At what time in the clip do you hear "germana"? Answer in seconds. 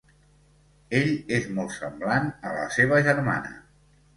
3.11-3.57